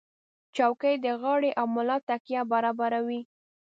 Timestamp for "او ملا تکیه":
1.59-2.41